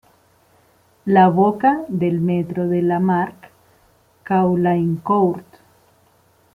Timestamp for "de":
1.87-2.09, 2.67-2.81